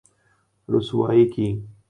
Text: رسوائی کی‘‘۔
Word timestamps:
رسوائی 0.69 1.25
کی‘‘۔ 1.33 1.47